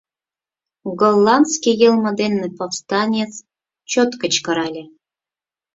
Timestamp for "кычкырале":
4.21-4.83